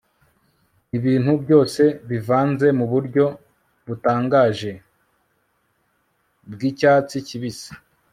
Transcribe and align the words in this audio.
ibintu 0.97 1.31
byose 1.43 1.81
bivanze 2.09 2.67
muburyo 2.79 3.25
butangaje 3.87 4.71
bwicyatsi 6.51 7.17
kibisi 7.27 7.71